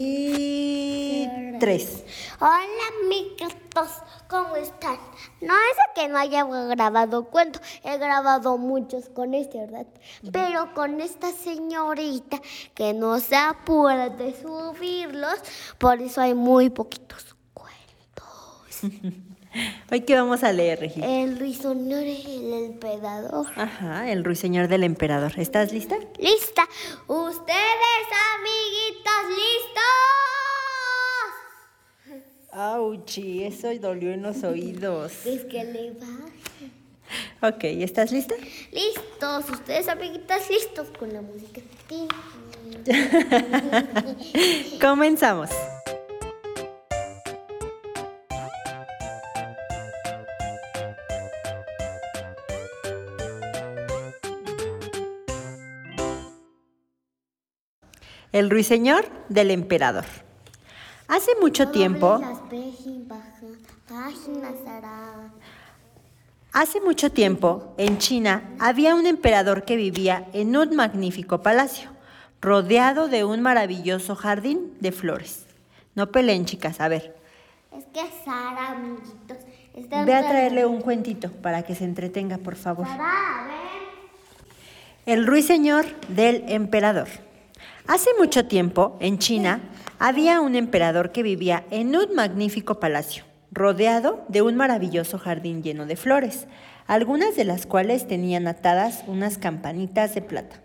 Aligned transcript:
Y 0.00 1.26
tres. 1.58 2.04
Hola 2.38 2.84
amiguitos, 3.02 3.88
¿cómo 4.30 4.54
están? 4.54 4.96
No 5.40 5.54
es 5.54 5.76
que 5.96 6.06
no 6.06 6.18
haya 6.18 6.44
grabado 6.44 7.24
cuentos, 7.24 7.60
he 7.82 7.98
grabado 7.98 8.58
muchos 8.58 9.08
con 9.08 9.34
este, 9.34 9.58
¿verdad? 9.58 9.88
Pero 10.32 10.72
con 10.72 11.00
esta 11.00 11.32
señorita 11.32 12.40
que 12.76 12.94
no 12.94 13.18
se 13.18 13.34
apura 13.34 14.08
de 14.08 14.40
subirlos, 14.40 15.40
por 15.78 16.00
eso 16.00 16.20
hay 16.20 16.34
muy 16.34 16.70
poquitos 16.70 17.34
cuentos. 17.52 18.82
Hoy 19.90 20.02
qué 20.02 20.14
vamos 20.14 20.44
a 20.44 20.52
leer, 20.52 20.78
Regina. 20.78 21.06
El 21.06 21.40
ruiseñor 21.40 22.04
es 22.04 22.24
el 22.24 22.52
emperador. 22.52 23.46
Ajá, 23.56 24.08
el 24.12 24.22
ruiseñor 24.22 24.68
del 24.68 24.84
emperador. 24.84 25.32
¿Estás 25.38 25.72
lista? 25.72 25.96
Lista. 26.18 26.68
Ustedes, 27.08 28.06
amiguitos, 28.36 29.28
listos. 29.30 29.77
Auchi, 32.50 33.44
eso 33.44 33.68
dolió 33.78 34.12
en 34.12 34.22
los 34.22 34.42
oídos. 34.42 35.12
Es 35.26 35.44
que 35.44 35.64
le 35.64 35.92
va. 35.92 37.48
Ok, 37.48 37.64
¿estás 37.64 38.12
lista? 38.12 38.34
Listos, 38.72 39.50
ustedes 39.50 39.88
amiguitas 39.88 40.50
listos 40.50 40.88
con 40.98 41.12
la 41.12 41.22
música. 41.22 41.60
Comenzamos. 44.80 45.50
El 58.32 58.50
ruiseñor 58.50 59.06
del 59.30 59.50
emperador. 59.50 60.04
Hace 61.08 61.30
mucho 61.40 61.68
tiempo, 61.68 62.20
hace 66.52 66.80
mucho 66.82 67.10
tiempo, 67.10 67.74
en 67.78 67.96
China 67.96 68.42
había 68.58 68.94
un 68.94 69.06
emperador 69.06 69.64
que 69.64 69.76
vivía 69.76 70.28
en 70.34 70.54
un 70.54 70.76
magnífico 70.76 71.40
palacio, 71.40 71.88
rodeado 72.42 73.08
de 73.08 73.24
un 73.24 73.40
maravilloso 73.40 74.16
jardín 74.16 74.74
de 74.80 74.92
flores. 74.92 75.46
No 75.94 76.12
peleen, 76.12 76.44
chicas, 76.44 76.78
a 76.78 76.88
ver. 76.88 77.16
Es 77.74 77.86
que 77.86 78.02
Sara, 78.22 78.72
amiguitos, 78.72 79.38
está 79.74 80.04
Ve 80.04 80.12
a 80.12 80.28
traerle 80.28 80.66
un 80.66 80.82
cuentito 80.82 81.32
para 81.32 81.62
que 81.62 81.74
se 81.74 81.84
entretenga, 81.84 82.36
por 82.36 82.56
favor. 82.56 82.86
Sara, 82.86 83.44
a 83.44 83.46
ver. 83.46 83.56
El 85.06 85.26
ruiseñor 85.26 85.86
del 86.08 86.44
emperador. 86.48 87.08
Hace 87.86 88.10
mucho 88.18 88.46
tiempo, 88.46 88.98
en 89.00 89.18
China, 89.18 89.60
había 89.98 90.40
un 90.40 90.54
emperador 90.54 91.12
que 91.12 91.22
vivía 91.22 91.64
en 91.70 91.96
un 91.96 92.14
magnífico 92.14 92.78
palacio, 92.78 93.24
rodeado 93.50 94.24
de 94.28 94.42
un 94.42 94.56
maravilloso 94.56 95.18
jardín 95.18 95.62
lleno 95.62 95.86
de 95.86 95.96
flores, 95.96 96.46
algunas 96.86 97.36
de 97.36 97.44
las 97.44 97.66
cuales 97.66 98.06
tenían 98.06 98.46
atadas 98.46 99.02
unas 99.06 99.38
campanitas 99.38 100.14
de 100.14 100.22
plata. 100.22 100.60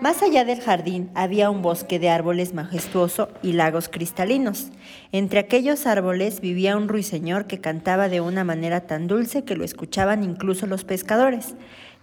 Más 0.00 0.22
allá 0.22 0.44
del 0.44 0.60
jardín 0.60 1.10
había 1.14 1.50
un 1.50 1.60
bosque 1.62 1.98
de 1.98 2.08
árboles 2.08 2.54
majestuoso 2.54 3.28
y 3.42 3.52
lagos 3.52 3.88
cristalinos. 3.88 4.70
Entre 5.12 5.40
aquellos 5.40 5.86
árboles 5.86 6.40
vivía 6.40 6.76
un 6.76 6.88
ruiseñor 6.88 7.46
que 7.46 7.60
cantaba 7.60 8.08
de 8.08 8.20
una 8.20 8.44
manera 8.44 8.82
tan 8.86 9.06
dulce 9.06 9.44
que 9.44 9.56
lo 9.56 9.64
escuchaban 9.64 10.22
incluso 10.22 10.66
los 10.66 10.84
pescadores, 10.84 11.54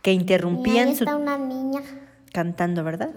que 0.01 0.11
Y 0.11 0.15
ahí 0.15 0.21
interrumpían 0.21 0.95
su 0.95 1.05
una 1.05 1.37
niña, 1.37 1.81
cantando, 2.31 2.83
¿verdad? 2.83 3.11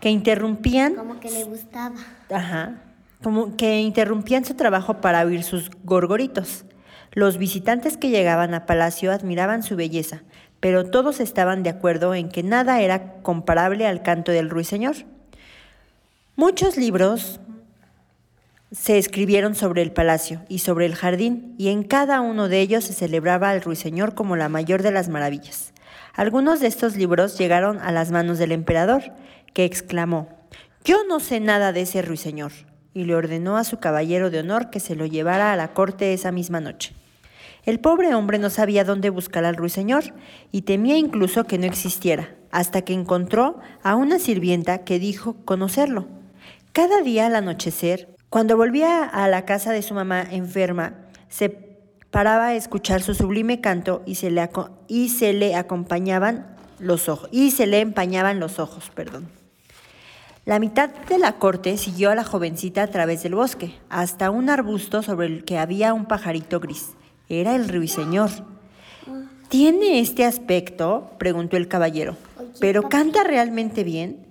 Que 0.00 0.10
interrumpían, 0.10 0.94
como 0.94 1.20
que 1.20 1.30
le 1.30 1.44
gustaba. 1.44 1.96
ajá, 2.30 2.82
como 3.22 3.56
que 3.56 3.80
interrumpían 3.80 4.44
su 4.44 4.54
trabajo 4.54 5.00
para 5.00 5.24
oír 5.24 5.44
sus 5.44 5.70
gorgoritos. 5.84 6.64
Los 7.12 7.38
visitantes 7.38 7.96
que 7.96 8.10
llegaban 8.10 8.54
a 8.54 8.66
palacio 8.66 9.12
admiraban 9.12 9.62
su 9.62 9.76
belleza, 9.76 10.22
pero 10.60 10.90
todos 10.90 11.20
estaban 11.20 11.62
de 11.62 11.70
acuerdo 11.70 12.14
en 12.14 12.28
que 12.28 12.42
nada 12.42 12.80
era 12.80 13.20
comparable 13.22 13.86
al 13.86 14.02
canto 14.02 14.32
del 14.32 14.50
ruiseñor. 14.50 14.96
Muchos 16.36 16.76
libros 16.76 17.40
se 18.72 18.96
escribieron 18.96 19.54
sobre 19.54 19.82
el 19.82 19.92
palacio 19.92 20.40
y 20.48 20.60
sobre 20.60 20.86
el 20.86 20.94
jardín, 20.94 21.54
y 21.58 21.68
en 21.68 21.82
cada 21.82 22.22
uno 22.22 22.48
de 22.48 22.60
ellos 22.60 22.84
se 22.84 22.94
celebraba 22.94 23.50
al 23.50 23.60
ruiseñor 23.60 24.14
como 24.14 24.34
la 24.34 24.48
mayor 24.48 24.82
de 24.82 24.92
las 24.92 25.10
maravillas. 25.10 25.74
Algunos 26.14 26.60
de 26.60 26.68
estos 26.68 26.96
libros 26.96 27.36
llegaron 27.36 27.78
a 27.80 27.92
las 27.92 28.10
manos 28.10 28.38
del 28.38 28.52
emperador, 28.52 29.02
que 29.52 29.64
exclamó, 29.64 30.28
Yo 30.84 31.04
no 31.08 31.20
sé 31.20 31.40
nada 31.40 31.72
de 31.72 31.82
ese 31.82 32.02
ruiseñor, 32.02 32.52
y 32.94 33.04
le 33.04 33.14
ordenó 33.14 33.56
a 33.56 33.64
su 33.64 33.78
caballero 33.78 34.30
de 34.30 34.40
honor 34.40 34.70
que 34.70 34.80
se 34.80 34.96
lo 34.96 35.06
llevara 35.06 35.52
a 35.52 35.56
la 35.56 35.72
corte 35.72 36.12
esa 36.12 36.32
misma 36.32 36.60
noche. 36.60 36.94
El 37.64 37.78
pobre 37.78 38.14
hombre 38.14 38.38
no 38.38 38.50
sabía 38.50 38.84
dónde 38.84 39.10
buscar 39.10 39.44
al 39.44 39.56
ruiseñor 39.56 40.14
y 40.50 40.62
temía 40.62 40.96
incluso 40.96 41.44
que 41.44 41.58
no 41.58 41.66
existiera, 41.66 42.34
hasta 42.50 42.82
que 42.82 42.92
encontró 42.92 43.60
a 43.84 43.94
una 43.94 44.18
sirvienta 44.18 44.78
que 44.78 44.98
dijo 44.98 45.36
conocerlo. 45.44 46.08
Cada 46.72 47.02
día 47.02 47.26
al 47.26 47.36
anochecer, 47.36 48.16
cuando 48.30 48.56
volvía 48.56 49.04
a 49.04 49.28
la 49.28 49.44
casa 49.44 49.72
de 49.72 49.82
su 49.82 49.94
mamá 49.94 50.26
enferma, 50.28 50.94
se 51.28 51.50
paraba 52.10 52.48
a 52.48 52.54
escuchar 52.54 53.00
su 53.02 53.14
sublime 53.14 53.60
canto 53.60 54.02
y 54.06 54.16
se 54.16 54.30
le, 54.30 54.48
y 54.88 55.10
se 55.10 55.32
le 55.32 55.54
acompañaban 55.54 56.56
los 56.80 57.08
ojos, 57.08 57.28
y 57.30 57.52
se 57.52 57.66
le 57.66 57.80
empañaban 57.80 58.40
los 58.40 58.58
ojos, 58.58 58.90
perdón. 58.92 59.41
La 60.44 60.58
mitad 60.58 60.90
de 60.90 61.18
la 61.18 61.38
corte 61.38 61.76
siguió 61.76 62.10
a 62.10 62.16
la 62.16 62.24
jovencita 62.24 62.82
a 62.82 62.88
través 62.88 63.22
del 63.22 63.36
bosque, 63.36 63.76
hasta 63.88 64.30
un 64.32 64.50
arbusto 64.50 65.00
sobre 65.04 65.28
el 65.28 65.44
que 65.44 65.56
había 65.56 65.94
un 65.94 66.06
pajarito 66.06 66.58
gris. 66.58 66.94
Era 67.28 67.54
el 67.54 67.68
ruiseñor. 67.68 68.30
¿Tiene 69.48 70.00
este 70.00 70.24
aspecto? 70.24 71.12
preguntó 71.18 71.56
el 71.56 71.68
caballero. 71.68 72.16
¿Pero 72.58 72.88
canta 72.88 73.22
realmente 73.22 73.84
bien? 73.84 74.26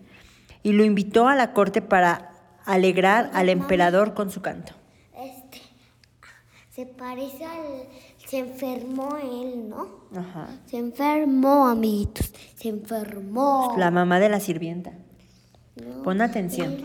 Y 0.63 0.73
lo 0.73 0.83
invitó 0.83 1.29
a 1.29 1.35
la 1.35 1.53
corte 1.53 1.81
para 1.81 2.31
alegrar 2.66 3.31
al 3.33 3.47
emperador 3.47 4.13
con 4.13 4.31
su 4.31 4.41
canto. 4.41 4.73
Este, 5.16 5.61
se 6.71 6.88
parece 6.88 7.45
al... 7.45 7.88
Se 8.25 8.39
enfermó 8.39 9.17
él, 9.17 9.69
¿no? 9.69 9.88
Ajá. 10.16 10.47
Se 10.66 10.77
enfermó, 10.77 11.67
amiguitos. 11.67 12.33
Se 12.55 12.69
enfermó. 12.69 13.75
La 13.77 13.91
mamá 13.91 14.19
de 14.19 14.29
la 14.29 14.39
sirvienta. 14.39 14.94
Pon 16.03 16.21
atención. 16.21 16.77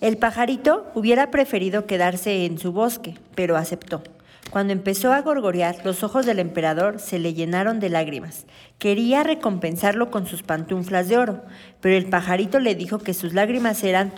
El 0.00 0.18
pajarito 0.18 0.90
hubiera 0.94 1.30
preferido 1.30 1.86
quedarse 1.86 2.44
en 2.44 2.58
su 2.58 2.72
bosque, 2.72 3.14
pero 3.34 3.56
aceptó. 3.56 4.02
Cuando 4.50 4.72
empezó 4.72 5.12
a 5.12 5.22
gorgorear, 5.22 5.76
los 5.84 6.02
ojos 6.02 6.26
del 6.26 6.38
emperador 6.38 6.98
se 6.98 7.18
le 7.18 7.34
llenaron 7.34 7.80
de 7.80 7.88
lágrimas. 7.88 8.46
Quería 8.78 9.22
recompensarlo 9.22 10.10
con 10.10 10.26
sus 10.26 10.42
pantuflas 10.42 11.08
de 11.08 11.18
oro, 11.18 11.42
pero 11.80 11.96
el 11.96 12.06
pajarito 12.06 12.60
le 12.60 12.74
dijo 12.74 12.98
que 12.98 13.14
sus 13.14 13.32
lágrimas 13.32 13.82
eran 13.84 14.12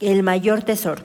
el 0.00 0.22
mayor 0.22 0.62
tesoro. 0.62 1.02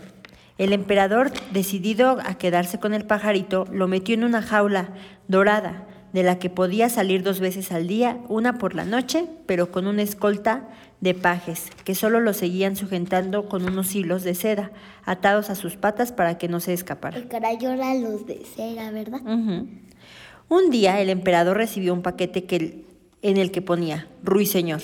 El 0.57 0.73
emperador, 0.73 1.31
decidido 1.51 2.19
a 2.23 2.35
quedarse 2.35 2.79
con 2.79 2.93
el 2.93 3.05
pajarito, 3.05 3.65
lo 3.71 3.87
metió 3.87 4.13
en 4.13 4.23
una 4.23 4.41
jaula 4.41 4.89
dorada, 5.27 5.87
de 6.13 6.23
la 6.23 6.39
que 6.39 6.49
podía 6.49 6.89
salir 6.89 7.23
dos 7.23 7.39
veces 7.39 7.71
al 7.71 7.87
día, 7.87 8.19
una 8.29 8.57
por 8.59 8.75
la 8.75 8.85
noche, 8.85 9.25
pero 9.45 9.71
con 9.71 9.87
una 9.87 10.03
escolta 10.03 10.69
de 11.01 11.15
pajes, 11.15 11.69
que 11.83 11.95
solo 11.95 12.21
lo 12.21 12.33
seguían 12.33 12.77
sujetando 12.77 13.49
con 13.49 13.67
unos 13.67 13.93
hilos 13.93 14.23
de 14.23 14.35
seda, 14.35 14.71
atados 15.03 15.49
a 15.49 15.55
sus 15.55 15.75
patas 15.75 16.13
para 16.13 16.37
que 16.37 16.47
no 16.47 16.61
se 16.61 16.71
escapara. 16.71 17.17
El 17.17 17.27
carayola 17.27 17.95
los 17.95 18.25
de 18.25 18.45
cera, 18.45 18.91
¿verdad? 18.91 19.21
Un 19.25 20.69
día 20.69 21.01
el 21.01 21.09
emperador 21.09 21.57
recibió 21.57 21.93
un 21.93 22.03
paquete 22.03 22.45
que, 22.45 22.85
en 23.21 23.37
el 23.37 23.51
que 23.51 23.61
ponía 23.61 24.07
Ruiseñor. 24.23 24.81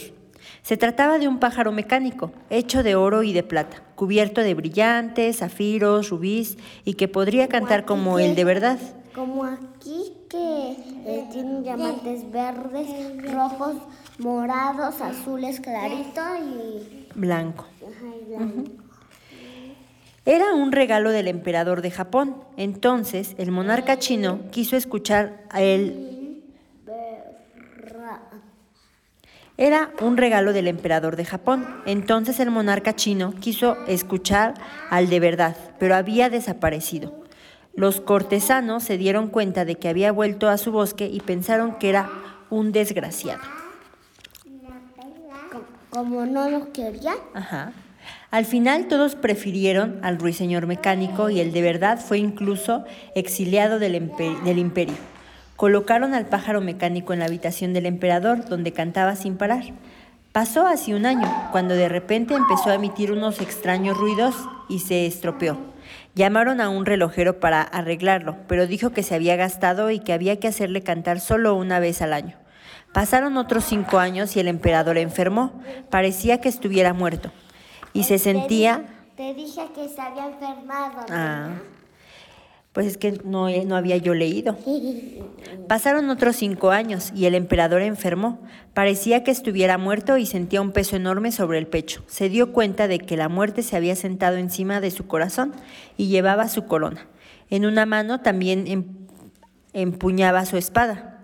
Se 0.63 0.77
trataba 0.77 1.19
de 1.19 1.27
un 1.27 1.39
pájaro 1.39 1.71
mecánico, 1.71 2.31
hecho 2.49 2.83
de 2.83 2.95
oro 2.95 3.23
y 3.23 3.33
de 3.33 3.43
plata, 3.43 3.83
cubierto 3.95 4.41
de 4.41 4.55
brillantes, 4.55 5.37
zafiros, 5.37 6.09
rubíes, 6.09 6.57
y 6.85 6.95
que 6.95 7.07
podría 7.07 7.47
cantar 7.47 7.85
como 7.85 8.19
el 8.19 8.35
de 8.35 8.43
verdad. 8.43 8.79
Como 9.13 9.45
aquí 9.45 10.13
que 10.29 10.71
eh, 11.05 11.27
tienen 11.31 11.63
diamantes 11.63 12.29
verdes, 12.31 12.87
rojos, 13.33 13.75
morados, 14.19 15.01
azules 15.01 15.59
clarito 15.59 16.21
y, 16.37 17.07
Blanco. 17.15 17.65
ajá, 17.81 18.15
y 18.21 18.25
blanco. 18.35 18.71
Era 20.25 20.53
un 20.53 20.71
regalo 20.71 21.09
del 21.09 21.27
emperador 21.27 21.81
de 21.81 21.89
Japón. 21.89 22.35
Entonces, 22.57 23.33
el 23.39 23.51
monarca 23.51 23.97
chino 23.97 24.39
quiso 24.51 24.75
escuchar 24.75 25.41
a 25.49 25.61
él. 25.61 26.43
Ra- 27.77 28.21
Era 29.57 29.91
un 30.01 30.17
regalo 30.17 30.53
del 30.53 30.67
emperador 30.67 31.15
de 31.15 31.25
Japón. 31.25 31.65
Entonces 31.85 32.39
el 32.39 32.51
monarca 32.51 32.95
chino 32.95 33.33
quiso 33.39 33.75
escuchar 33.87 34.53
al 34.89 35.09
de 35.09 35.19
verdad, 35.19 35.55
pero 35.79 35.95
había 35.95 36.29
desaparecido. 36.29 37.13
Los 37.75 38.01
cortesanos 38.01 38.83
se 38.83 38.97
dieron 38.97 39.27
cuenta 39.27 39.63
de 39.65 39.75
que 39.75 39.87
había 39.89 40.11
vuelto 40.11 40.49
a 40.49 40.57
su 40.57 40.71
bosque 40.71 41.07
y 41.07 41.19
pensaron 41.21 41.75
que 41.75 41.89
era 41.89 42.09
un 42.49 42.71
desgraciado. 42.71 43.41
co- 45.51 45.63
Como 45.89 46.25
no 46.25 46.49
los 46.49 46.67
querían, 46.67 47.15
Ajá. 47.33 47.71
Al 48.31 48.45
final 48.45 48.87
todos 48.87 49.15
prefirieron 49.15 49.99
al 50.03 50.19
ruiseñor 50.19 50.67
mecánico 50.67 51.29
y 51.29 51.39
el 51.39 51.51
de 51.51 51.61
verdad 51.61 51.99
fue 51.99 52.17
incluso 52.19 52.85
exiliado 53.15 53.79
del, 53.79 54.11
del 54.43 54.57
imperio. 54.59 54.95
Colocaron 55.55 56.13
al 56.13 56.25
pájaro 56.27 56.61
mecánico 56.61 57.11
en 57.13 57.19
la 57.19 57.25
habitación 57.25 57.73
del 57.73 57.85
emperador, 57.87 58.45
donde 58.45 58.71
cantaba 58.71 59.15
sin 59.15 59.35
parar. 59.35 59.63
Pasó 60.31 60.67
así 60.67 60.93
un 60.93 61.05
año, 61.07 61.27
cuando 61.51 61.73
de 61.75 61.89
repente 61.89 62.35
empezó 62.35 62.69
a 62.69 62.75
emitir 62.75 63.11
unos 63.11 63.41
extraños 63.41 63.97
ruidos 63.97 64.35
y 64.69 64.79
se 64.79 65.05
estropeó. 65.07 65.57
Llamaron 66.19 66.59
a 66.59 66.67
un 66.67 66.85
relojero 66.85 67.39
para 67.39 67.61
arreglarlo, 67.61 68.35
pero 68.49 68.67
dijo 68.67 68.89
que 68.89 69.03
se 69.03 69.15
había 69.15 69.37
gastado 69.37 69.89
y 69.89 70.01
que 70.01 70.11
había 70.11 70.37
que 70.37 70.49
hacerle 70.49 70.83
cantar 70.83 71.21
solo 71.21 71.55
una 71.55 71.79
vez 71.79 72.01
al 72.01 72.11
año. 72.11 72.35
Pasaron 72.91 73.37
otros 73.37 73.63
cinco 73.63 73.99
años 73.99 74.35
y 74.35 74.41
el 74.41 74.49
emperador 74.49 74.97
enfermó. 74.97 75.53
Parecía 75.89 76.41
que 76.41 76.49
estuviera 76.49 76.91
muerto. 76.91 77.31
Y 77.93 78.03
se 78.03 78.19
sentía... 78.19 78.83
Te 79.15 79.33
dije 79.33 79.61
que 79.73 79.87
se 79.87 80.01
había 80.01 80.25
enfermado. 80.25 81.05
Ah. 81.09 81.51
Pues 82.73 82.85
es 82.85 82.97
que 82.97 83.13
no, 83.23 83.49
no 83.49 83.75
había 83.75 83.97
yo 83.97 84.13
leído. 84.13 84.55
Pasaron 85.67 86.09
otros 86.09 86.35
cinco 86.35 86.69
años 86.69 87.11
y 87.15 87.25
el 87.25 87.33
emperador 87.33 87.81
enfermó. 87.81 88.39
Parecía 88.75 89.23
que 89.23 89.31
estuviera 89.31 89.77
muerto 89.77 90.17
y 90.17 90.27
sentía 90.27 90.61
un 90.61 90.71
peso 90.71 90.95
enorme 90.95 91.31
sobre 91.31 91.57
el 91.57 91.67
pecho. 91.67 92.03
Se 92.07 92.29
dio 92.29 92.53
cuenta 92.53 92.87
de 92.87 92.99
que 92.99 93.17
la 93.17 93.27
muerte 93.27 93.63
se 93.63 93.75
había 93.75 93.95
sentado 93.95 94.37
encima 94.37 94.81
de 94.81 94.91
su 94.91 95.07
corazón 95.07 95.53
y 95.97 96.07
llevaba 96.09 96.47
su 96.47 96.65
corona. 96.65 97.07
En 97.49 97.65
una 97.65 97.87
mano 97.87 98.21
también 98.21 98.67
em, 98.67 98.85
empuñaba 99.73 100.45
su 100.45 100.57
espada. 100.57 101.21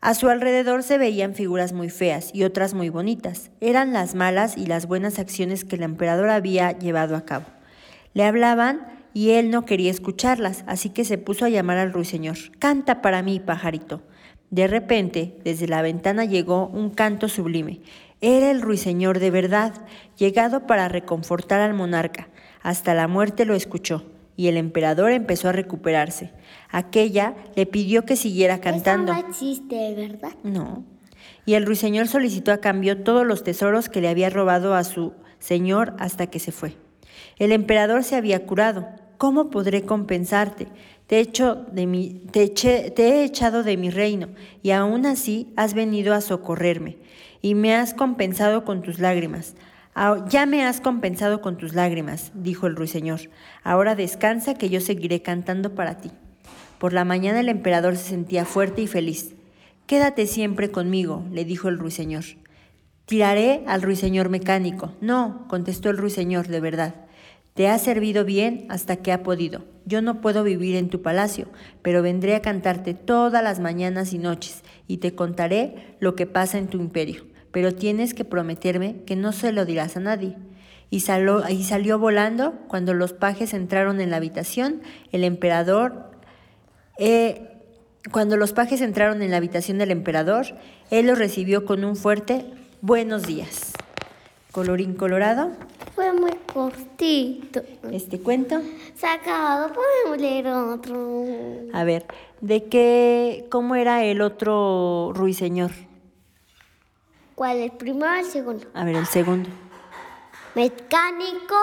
A 0.00 0.14
su 0.14 0.28
alrededor 0.28 0.84
se 0.84 0.98
veían 0.98 1.34
figuras 1.34 1.72
muy 1.72 1.90
feas 1.90 2.30
y 2.32 2.44
otras 2.44 2.74
muy 2.74 2.90
bonitas. 2.90 3.50
Eran 3.60 3.92
las 3.92 4.14
malas 4.14 4.56
y 4.56 4.66
las 4.66 4.86
buenas 4.86 5.18
acciones 5.18 5.64
que 5.64 5.74
el 5.74 5.82
emperador 5.82 6.30
había 6.30 6.70
llevado 6.70 7.16
a 7.16 7.24
cabo. 7.24 7.46
Le 8.14 8.22
hablaban 8.24 8.95
y 9.16 9.30
él 9.30 9.50
no 9.50 9.64
quería 9.64 9.90
escucharlas, 9.90 10.62
así 10.66 10.90
que 10.90 11.06
se 11.06 11.16
puso 11.16 11.46
a 11.46 11.48
llamar 11.48 11.78
al 11.78 11.90
ruiseñor. 11.90 12.36
Canta 12.58 13.00
para 13.00 13.22
mí, 13.22 13.40
pajarito. 13.40 14.02
De 14.50 14.66
repente, 14.66 15.38
desde 15.42 15.66
la 15.66 15.80
ventana 15.80 16.26
llegó 16.26 16.66
un 16.66 16.90
canto 16.90 17.30
sublime. 17.30 17.80
Era 18.20 18.50
el 18.50 18.60
ruiseñor 18.60 19.18
de 19.18 19.30
verdad, 19.30 19.72
llegado 20.18 20.66
para 20.66 20.90
reconfortar 20.90 21.62
al 21.62 21.72
monarca. 21.72 22.28
Hasta 22.60 22.92
la 22.92 23.08
muerte 23.08 23.46
lo 23.46 23.54
escuchó, 23.54 24.04
y 24.36 24.48
el 24.48 24.58
emperador 24.58 25.12
empezó 25.12 25.48
a 25.48 25.52
recuperarse. 25.52 26.32
Aquella 26.68 27.36
le 27.54 27.64
pidió 27.64 28.04
que 28.04 28.16
siguiera 28.16 28.60
cantando. 28.60 29.12
Eso 29.12 29.22
no 29.22 29.28
existe, 29.30 29.94
¿verdad? 29.94 30.34
No. 30.42 30.84
Y 31.46 31.54
el 31.54 31.64
ruiseñor 31.64 32.08
solicitó 32.08 32.52
a 32.52 32.58
cambio 32.58 33.02
todos 33.02 33.26
los 33.26 33.44
tesoros 33.44 33.88
que 33.88 34.02
le 34.02 34.10
había 34.10 34.28
robado 34.28 34.74
a 34.74 34.84
su 34.84 35.14
señor 35.38 35.96
hasta 35.98 36.26
que 36.26 36.38
se 36.38 36.52
fue. 36.52 36.76
El 37.38 37.52
emperador 37.52 38.04
se 38.04 38.16
había 38.16 38.44
curado, 38.44 38.86
¿Cómo 39.18 39.50
podré 39.50 39.82
compensarte? 39.82 40.68
Te, 41.06 41.24
de 41.72 41.86
mi, 41.86 42.22
te, 42.32 42.48
te 42.48 43.02
he 43.02 43.24
echado 43.24 43.62
de 43.62 43.76
mi 43.76 43.90
reino, 43.90 44.28
y 44.62 44.72
aún 44.72 45.06
así 45.06 45.52
has 45.56 45.72
venido 45.74 46.14
a 46.14 46.20
socorrerme, 46.20 46.98
y 47.40 47.54
me 47.54 47.74
has 47.74 47.94
compensado 47.94 48.64
con 48.64 48.82
tus 48.82 48.98
lágrimas. 48.98 49.54
Ya 50.28 50.44
me 50.44 50.62
has 50.62 50.82
compensado 50.82 51.40
con 51.40 51.56
tus 51.56 51.72
lágrimas, 51.72 52.30
dijo 52.34 52.66
el 52.66 52.76
ruiseñor. 52.76 53.20
Ahora 53.62 53.94
descansa 53.94 54.52
que 54.52 54.68
yo 54.68 54.82
seguiré 54.82 55.22
cantando 55.22 55.74
para 55.74 55.96
ti. 55.96 56.10
Por 56.78 56.92
la 56.92 57.06
mañana 57.06 57.40
el 57.40 57.48
emperador 57.48 57.96
se 57.96 58.10
sentía 58.10 58.44
fuerte 58.44 58.82
y 58.82 58.86
feliz. 58.86 59.34
Quédate 59.86 60.26
siempre 60.26 60.70
conmigo, 60.70 61.24
le 61.32 61.46
dijo 61.46 61.68
el 61.68 61.78
ruiseñor. 61.78 62.24
Tiraré 63.06 63.62
al 63.66 63.80
ruiseñor 63.80 64.28
mecánico. 64.28 64.92
No, 65.00 65.46
contestó 65.48 65.88
el 65.88 65.96
ruiseñor, 65.96 66.48
de 66.48 66.60
verdad. 66.60 67.05
Te 67.56 67.68
ha 67.68 67.78
servido 67.78 68.24
bien 68.24 68.66
hasta 68.68 68.96
que 68.96 69.12
ha 69.12 69.22
podido. 69.22 69.64
Yo 69.86 70.02
no 70.02 70.20
puedo 70.20 70.44
vivir 70.44 70.76
en 70.76 70.90
tu 70.90 71.00
palacio, 71.00 71.48
pero 71.80 72.02
vendré 72.02 72.34
a 72.34 72.42
cantarte 72.42 72.92
todas 72.92 73.42
las 73.42 73.60
mañanas 73.60 74.12
y 74.12 74.18
noches 74.18 74.62
y 74.86 74.98
te 74.98 75.14
contaré 75.14 75.96
lo 75.98 76.14
que 76.14 76.26
pasa 76.26 76.58
en 76.58 76.68
tu 76.68 76.78
imperio. 76.78 77.24
Pero 77.52 77.74
tienes 77.74 78.12
que 78.12 78.26
prometerme 78.26 79.02
que 79.06 79.16
no 79.16 79.32
se 79.32 79.52
lo 79.52 79.64
dirás 79.64 79.96
a 79.96 80.00
nadie. 80.00 80.36
Y, 80.90 81.00
salió 81.00 81.98
volando 81.98 82.52
cuando 82.68 82.94
los 82.94 83.12
pajes 83.12 83.54
entraron 83.54 84.00
en 84.00 84.10
la 84.10 84.18
habitación. 84.18 84.82
El 85.10 85.24
emperador 85.24 86.10
eh, 86.98 87.56
cuando 88.10 88.36
los 88.36 88.52
pajes 88.52 88.80
entraron 88.80 89.22
en 89.22 89.30
la 89.30 89.38
habitación 89.38 89.78
del 89.78 89.90
emperador, 89.90 90.46
él 90.90 91.06
los 91.06 91.18
recibió 91.18 91.64
con 91.64 91.84
un 91.84 91.96
fuerte 91.96 92.44
buenos 92.80 93.26
días. 93.26 93.72
Colorín 94.52 94.94
colorado. 94.94 95.52
Fue 95.96 96.12
muy 96.12 96.32
cortito. 96.52 97.62
¿Este 97.90 98.20
cuento? 98.20 98.60
Se 98.94 99.06
ha 99.06 99.14
acabado, 99.14 99.72
podemos 99.72 100.20
leer 100.20 100.46
otro. 100.48 101.24
A 101.72 101.84
ver, 101.84 102.04
¿de 102.42 102.64
qué, 102.64 103.46
cómo 103.50 103.76
era 103.76 104.04
el 104.04 104.20
otro 104.20 105.12
ruiseñor? 105.14 105.70
¿Cuál? 107.34 107.56
¿El 107.56 107.70
primero 107.72 108.12
o 108.12 108.16
el 108.16 108.26
segundo? 108.26 108.66
A 108.74 108.84
ver, 108.84 108.96
el 108.96 109.06
segundo. 109.06 109.48
Mecánico. 110.54 111.54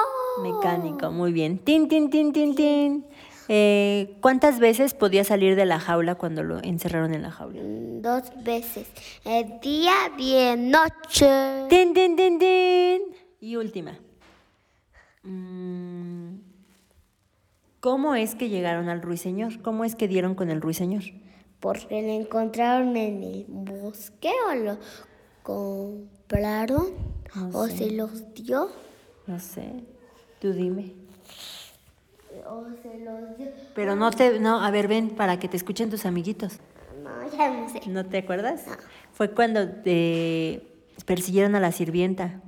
Mecánico, 0.42 1.12
muy 1.12 1.32
bien. 1.32 1.60
Tin, 1.60 1.88
tin, 1.88 2.10
tin, 2.10 2.34
tin, 2.34 2.56
tin. 2.56 3.06
Eh, 3.50 4.18
¿Cuántas 4.20 4.58
veces 4.58 4.96
podía 4.96 5.24
salir 5.24 5.56
de 5.56 5.66
la 5.66 5.80
jaula 5.80 6.16
cuando 6.16 6.42
lo 6.42 6.58
encerraron 6.64 7.14
en 7.14 7.22
la 7.22 7.30
jaula? 7.30 7.62
Mm, 7.62 8.02
dos 8.02 8.32
veces. 8.44 8.88
El 9.26 9.60
día, 9.60 9.94
bien, 10.18 10.72
noche. 10.72 11.68
Tin, 11.70 11.94
tin, 11.94 12.16
tin, 12.16 12.40
tin. 12.40 13.02
Y 13.40 13.58
última. 13.58 13.96
Mm, 15.24 16.36
¿Cómo 17.80 18.16
es 18.16 18.36
que 18.36 18.50
llegaron 18.50 18.88
al 18.88 19.02
ruiseñor? 19.02 19.62
¿Cómo 19.62 19.84
es 19.84 19.96
que 19.96 20.08
dieron 20.08 20.36
con 20.36 20.50
el 20.50 20.62
ruiseñor? 20.62 21.04
Porque 21.60 22.02
lo 22.02 22.14
encontraron 22.14 22.96
en 22.96 23.24
el 23.24 23.46
bosque 23.48 24.32
o 24.50 24.56
lo 24.56 24.78
compraron 25.44 26.94
o 27.54 27.68
se 27.68 27.92
los 27.92 28.34
dio. 28.34 28.70
No 29.28 29.40
sé. 29.40 29.84
Tú 30.40 30.54
dime. 30.54 30.94
O 32.48 32.66
se 32.82 33.00
los 33.00 33.38
dio. 33.38 33.48
Pero 33.76 33.96
no 33.96 34.12
te, 34.12 34.40
no, 34.40 34.62
a 34.62 34.72
ver, 34.72 34.88
ven 34.88 35.10
para 35.10 35.40
que 35.40 35.48
te 35.48 35.58
escuchen 35.58 35.90
tus 35.90 36.06
amiguitos. 36.06 36.60
No, 37.04 37.38
ya 37.38 37.50
no 37.50 37.70
sé. 37.70 37.82
¿No 37.88 38.06
te 38.06 38.20
acuerdas? 38.20 38.66
Fue 39.12 39.32
cuando 39.32 39.68
te 39.70 40.68
persiguieron 41.06 41.56
a 41.56 41.60
la 41.60 41.72
sirvienta. 41.72 42.42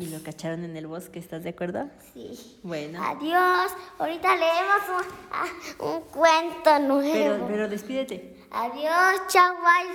Y 0.00 0.06
lo 0.06 0.22
cacharon 0.22 0.64
en 0.64 0.76
el 0.76 0.86
bosque, 0.86 1.18
¿estás 1.18 1.42
de 1.42 1.50
acuerdo? 1.50 1.90
Sí. 2.14 2.60
Bueno. 2.62 3.02
Adiós. 3.02 3.72
Ahorita 3.98 4.36
leemos 4.36 4.88
un, 4.90 5.02
ah, 5.32 5.46
un 5.80 6.02
cuento 6.02 6.78
nuevo. 6.78 7.12
Pero, 7.12 7.46
pero 7.48 7.68
despídete. 7.68 8.36
Adiós, 8.52 9.26
chaval. 9.26 9.88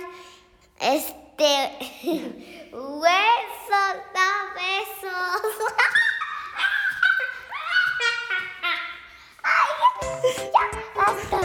Este. 0.78 1.70
Hueso 2.70 3.80
da 4.12 4.52
besos. 4.54 5.10
Ay, 9.42 9.72
ya, 10.52 10.64
hasta 11.02 11.38